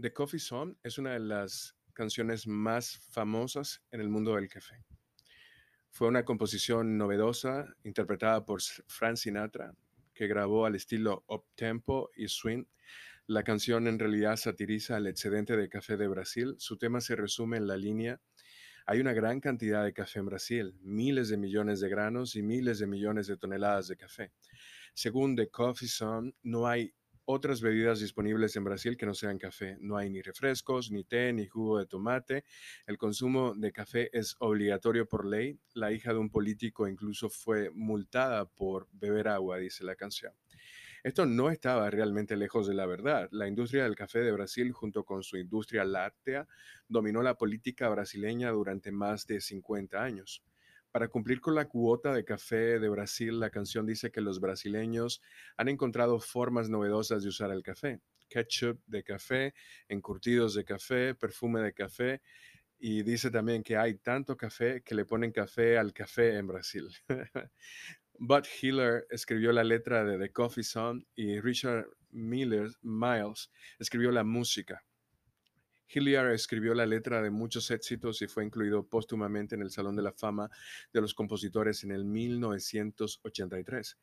The 0.00 0.12
Coffee 0.12 0.40
Song 0.40 0.76
es 0.82 0.98
una 0.98 1.12
de 1.12 1.20
las 1.20 1.76
canciones 1.92 2.46
más 2.46 2.98
famosas 3.10 3.82
en 3.90 4.00
el 4.00 4.08
mundo 4.08 4.34
del 4.34 4.48
café. 4.48 4.82
Fue 5.90 6.08
una 6.08 6.24
composición 6.24 6.96
novedosa 6.96 7.66
interpretada 7.84 8.44
por 8.44 8.60
Frank 8.86 9.16
Sinatra, 9.16 9.74
que 10.14 10.26
grabó 10.26 10.66
al 10.66 10.74
estilo 10.74 11.24
up-tempo 11.28 12.10
y 12.16 12.28
swing. 12.28 12.64
La 13.26 13.42
canción 13.42 13.86
en 13.86 13.98
realidad 13.98 14.36
satiriza 14.36 14.96
el 14.96 15.06
excedente 15.06 15.56
de 15.56 15.68
café 15.68 15.96
de 15.96 16.08
Brasil. 16.08 16.54
Su 16.58 16.78
tema 16.78 17.00
se 17.00 17.16
resume 17.16 17.58
en 17.58 17.66
la 17.66 17.76
línea 17.76 18.20
hay 18.86 19.00
una 19.00 19.12
gran 19.12 19.40
cantidad 19.40 19.84
de 19.84 19.92
café 19.92 20.18
en 20.18 20.26
Brasil, 20.26 20.74
miles 20.80 21.28
de 21.28 21.36
millones 21.36 21.80
de 21.80 21.88
granos 21.88 22.34
y 22.34 22.42
miles 22.42 22.80
de 22.80 22.86
millones 22.86 23.28
de 23.28 23.36
toneladas 23.36 23.88
de 23.88 23.96
café. 23.96 24.32
Según 24.92 25.36
The 25.36 25.48
Coffee 25.50 25.88
Sun, 25.88 26.34
no 26.42 26.66
hay 26.66 26.92
otras 27.24 27.60
bebidas 27.60 28.00
disponibles 28.00 28.56
en 28.56 28.64
Brasil 28.64 28.96
que 28.96 29.06
no 29.06 29.14
sean 29.14 29.38
café. 29.38 29.76
No 29.80 29.96
hay 29.96 30.10
ni 30.10 30.22
refrescos, 30.22 30.90
ni 30.90 31.04
té, 31.04 31.32
ni 31.32 31.46
jugo 31.46 31.78
de 31.78 31.86
tomate. 31.86 32.44
El 32.86 32.98
consumo 32.98 33.54
de 33.54 33.72
café 33.72 34.10
es 34.16 34.36
obligatorio 34.38 35.06
por 35.06 35.26
ley. 35.26 35.58
La 35.74 35.92
hija 35.92 36.12
de 36.12 36.18
un 36.18 36.30
político 36.30 36.88
incluso 36.88 37.28
fue 37.30 37.70
multada 37.70 38.46
por 38.46 38.88
beber 38.92 39.28
agua, 39.28 39.58
dice 39.58 39.84
la 39.84 39.96
canción. 39.96 40.32
Esto 41.04 41.26
no 41.26 41.50
estaba 41.50 41.90
realmente 41.90 42.36
lejos 42.36 42.68
de 42.68 42.74
la 42.74 42.86
verdad. 42.86 43.28
La 43.32 43.48
industria 43.48 43.82
del 43.82 43.96
café 43.96 44.20
de 44.20 44.30
Brasil, 44.30 44.70
junto 44.70 45.04
con 45.04 45.24
su 45.24 45.36
industria 45.36 45.84
láctea, 45.84 46.46
dominó 46.86 47.22
la 47.22 47.34
política 47.34 47.88
brasileña 47.88 48.50
durante 48.50 48.92
más 48.92 49.26
de 49.26 49.40
50 49.40 50.00
años. 50.00 50.44
Para 50.92 51.08
cumplir 51.08 51.40
con 51.40 51.54
la 51.54 51.68
cuota 51.68 52.12
de 52.12 52.22
café 52.22 52.78
de 52.78 52.88
Brasil, 52.90 53.40
la 53.40 53.48
canción 53.48 53.86
dice 53.86 54.10
que 54.10 54.20
los 54.20 54.40
brasileños 54.40 55.22
han 55.56 55.68
encontrado 55.68 56.20
formas 56.20 56.68
novedosas 56.68 57.22
de 57.22 57.30
usar 57.30 57.50
el 57.50 57.62
café. 57.62 58.00
Ketchup 58.28 58.78
de 58.86 59.02
café, 59.02 59.54
encurtidos 59.88 60.54
de 60.54 60.64
café, 60.64 61.14
perfume 61.14 61.62
de 61.62 61.72
café. 61.72 62.20
Y 62.78 63.02
dice 63.04 63.30
también 63.30 63.62
que 63.62 63.78
hay 63.78 63.94
tanto 63.94 64.36
café 64.36 64.82
que 64.82 64.94
le 64.94 65.06
ponen 65.06 65.32
café 65.32 65.78
al 65.78 65.94
café 65.94 66.36
en 66.36 66.46
Brasil. 66.46 66.88
Bud 68.18 68.44
Hiller 68.60 69.06
escribió 69.08 69.50
la 69.52 69.64
letra 69.64 70.04
de 70.04 70.18
The 70.18 70.30
Coffee 70.30 70.62
Song 70.62 71.02
y 71.14 71.40
Richard 71.40 71.86
Miller, 72.10 72.68
Miles 72.82 73.50
escribió 73.78 74.10
la 74.10 74.24
música. 74.24 74.84
Hilliard 75.92 76.32
escribió 76.32 76.74
la 76.74 76.86
letra 76.86 77.20
de 77.22 77.30
muchos 77.30 77.70
éxitos 77.70 78.22
y 78.22 78.26
fue 78.26 78.44
incluido 78.44 78.86
póstumamente 78.86 79.54
en 79.54 79.62
el 79.62 79.70
Salón 79.70 79.96
de 79.96 80.02
la 80.02 80.12
Fama 80.12 80.50
de 80.92 81.00
los 81.00 81.14
Compositores 81.14 81.84
en 81.84 81.92
el 81.92 82.04
1983. 82.04 83.98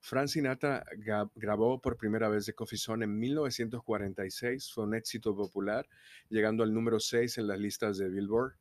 Frank 0.00 0.30
grabó 1.34 1.80
por 1.80 1.96
primera 1.96 2.28
vez 2.28 2.46
The 2.46 2.54
Coffee 2.54 2.78
Song 2.78 3.02
en 3.02 3.18
1946. 3.18 4.72
Fue 4.72 4.84
un 4.84 4.94
éxito 4.94 5.34
popular, 5.34 5.88
llegando 6.28 6.62
al 6.62 6.74
número 6.74 7.00
6 7.00 7.38
en 7.38 7.46
las 7.46 7.58
listas 7.58 7.98
de 7.98 8.08
Billboard 8.08 8.54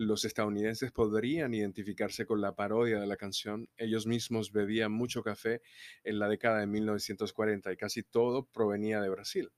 los 0.00 0.24
estadounidenses 0.24 0.92
podrían 0.92 1.52
identificarse 1.52 2.24
con 2.24 2.40
la 2.40 2.54
parodia 2.54 2.98
de 2.98 3.06
la 3.06 3.18
canción. 3.18 3.68
Ellos 3.76 4.06
mismos 4.06 4.50
bebían 4.50 4.92
mucho 4.92 5.22
café 5.22 5.60
en 6.04 6.18
la 6.18 6.26
década 6.26 6.60
de 6.60 6.66
1940 6.66 7.70
y 7.70 7.76
casi 7.76 8.02
todo 8.02 8.46
provenía 8.46 9.02
de 9.02 9.10
Brasil. 9.10 9.50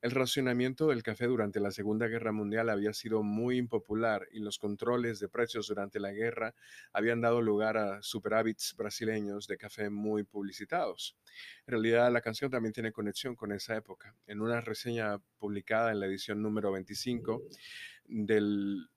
El 0.00 0.10
racionamiento 0.10 0.88
del 0.88 1.02
café 1.02 1.26
durante 1.26 1.60
la 1.60 1.70
Segunda 1.70 2.06
Guerra 2.08 2.32
Mundial 2.32 2.70
había 2.70 2.92
sido 2.92 3.22
muy 3.22 3.58
impopular 3.58 4.26
y 4.32 4.40
los 4.40 4.58
controles 4.58 5.18
de 5.20 5.28
precios 5.28 5.68
durante 5.68 6.00
la 6.00 6.12
guerra 6.12 6.54
habían 6.92 7.20
dado 7.20 7.42
lugar 7.42 7.76
a 7.76 8.02
superávits 8.02 8.74
brasileños 8.76 9.46
de 9.46 9.56
café 9.56 9.90
muy 9.90 10.24
publicitados. 10.24 11.16
En 11.66 11.72
realidad, 11.72 12.12
la 12.12 12.20
canción 12.20 12.50
también 12.50 12.72
tiene 12.72 12.92
conexión 12.92 13.34
con 13.34 13.52
esa 13.52 13.76
época. 13.76 14.14
En 14.26 14.40
una 14.40 14.60
reseña 14.60 15.18
publicada 15.38 15.92
en 15.92 16.00
la 16.00 16.06
edición 16.06 16.42
número 16.42 16.72
25 16.72 17.42
del 18.04 18.88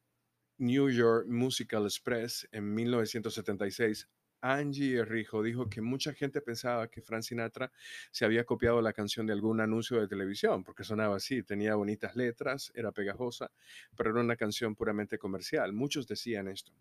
New 0.58 0.90
York 0.90 1.28
Musical 1.28 1.84
Express 1.84 2.48
en 2.52 2.74
1976, 2.74 4.08
Angie 4.54 5.04
Rijo 5.04 5.42
dijo 5.42 5.68
que 5.68 5.82
mucha 5.82 6.14
gente 6.14 6.40
pensaba 6.40 6.88
que 6.88 7.02
Frank 7.02 7.24
Sinatra 7.24 7.72
se 8.12 8.26
había 8.26 8.44
copiado 8.44 8.80
la 8.80 8.94
canción 8.94 9.26
de 9.26 9.34
algún 9.34 9.60
anuncio 9.60 10.00
de 10.00 10.08
televisión, 10.08 10.64
porque 10.64 10.84
sonaba 10.84 11.16
así, 11.16 11.42
tenía 11.42 11.74
bonitas 11.74 12.16
letras, 12.16 12.72
era 12.76 12.92
pegajosa, 12.92 13.52
pero 13.98 14.12
era 14.12 14.22
una 14.22 14.36
canción 14.36 14.76
puramente 14.76 15.18
comercial. 15.18 15.74
Muchos 15.74 16.08
decían 16.08 16.48
esto. 16.48 16.72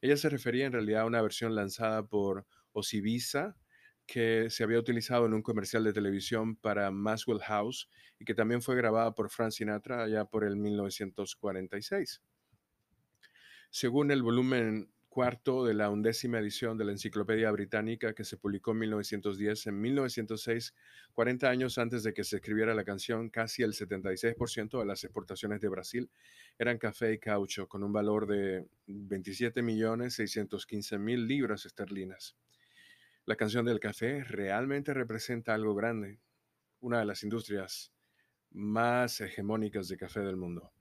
Ella 0.00 0.16
se 0.16 0.30
refería 0.30 0.64
en 0.64 0.72
realidad 0.72 1.02
a 1.02 1.06
una 1.06 1.20
versión 1.20 1.54
lanzada 1.54 2.06
por 2.06 2.46
Osibisa, 2.72 3.54
que 4.06 4.48
se 4.48 4.64
había 4.64 4.78
utilizado 4.78 5.26
en 5.26 5.34
un 5.34 5.42
comercial 5.42 5.84
de 5.84 5.92
televisión 5.92 6.56
para 6.56 6.90
Maxwell 6.90 7.40
House 7.40 7.88
y 8.18 8.24
que 8.24 8.34
también 8.34 8.62
fue 8.62 8.76
grabada 8.76 9.14
por 9.14 9.30
Frank 9.30 9.52
Sinatra 9.52 10.02
allá 10.02 10.24
por 10.24 10.42
el 10.42 10.56
1946. 10.56 12.22
Según 13.70 14.10
el 14.10 14.22
volumen 14.22 14.90
cuarto 15.10 15.66
de 15.66 15.74
la 15.74 15.90
undécima 15.90 16.38
edición 16.38 16.78
de 16.78 16.84
la 16.84 16.92
Enciclopedia 16.92 17.50
Británica 17.50 18.14
que 18.14 18.22
se 18.24 18.36
publicó 18.36 18.70
en 18.70 18.78
1910, 18.78 19.66
en 19.66 19.80
1906, 19.80 20.72
40 21.12 21.50
años 21.50 21.78
antes 21.78 22.04
de 22.04 22.14
que 22.14 22.22
se 22.22 22.36
escribiera 22.36 22.74
la 22.74 22.84
canción, 22.84 23.28
casi 23.28 23.64
el 23.64 23.72
76% 23.72 24.78
de 24.78 24.86
las 24.86 25.02
exportaciones 25.02 25.60
de 25.60 25.68
Brasil 25.68 26.08
eran 26.58 26.78
café 26.78 27.12
y 27.12 27.18
caucho, 27.18 27.66
con 27.68 27.82
un 27.82 27.92
valor 27.92 28.28
de 28.28 28.68
27.615.000 28.86 31.26
libras 31.26 31.66
esterlinas. 31.66 32.36
La 33.26 33.34
canción 33.34 33.64
del 33.64 33.80
café 33.80 34.22
realmente 34.22 34.94
representa 34.94 35.54
algo 35.54 35.74
grande, 35.74 36.20
una 36.78 37.00
de 37.00 37.06
las 37.06 37.24
industrias 37.24 37.92
más 38.52 39.20
hegemónicas 39.20 39.88
de 39.88 39.96
café 39.96 40.20
del 40.20 40.36
mundo, 40.36 40.72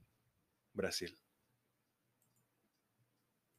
Brasil. 0.73 1.17